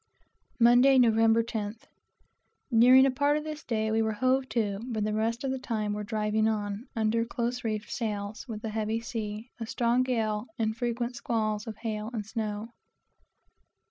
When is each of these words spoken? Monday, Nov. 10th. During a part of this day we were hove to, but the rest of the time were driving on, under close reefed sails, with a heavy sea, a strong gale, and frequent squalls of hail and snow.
Monday, 0.59 0.97
Nov. 0.97 1.13
10th. 1.13 1.83
During 2.75 3.05
a 3.05 3.11
part 3.11 3.37
of 3.37 3.43
this 3.43 3.63
day 3.63 3.91
we 3.91 4.01
were 4.01 4.13
hove 4.13 4.49
to, 4.49 4.79
but 4.87 5.03
the 5.03 5.13
rest 5.13 5.43
of 5.43 5.51
the 5.51 5.59
time 5.59 5.93
were 5.93 6.03
driving 6.03 6.47
on, 6.49 6.87
under 6.95 7.23
close 7.23 7.63
reefed 7.63 7.91
sails, 7.91 8.47
with 8.47 8.63
a 8.63 8.69
heavy 8.69 8.99
sea, 8.99 9.51
a 9.59 9.67
strong 9.67 10.01
gale, 10.01 10.47
and 10.57 10.75
frequent 10.75 11.15
squalls 11.15 11.67
of 11.67 11.77
hail 11.77 12.09
and 12.13 12.25
snow. 12.25 12.69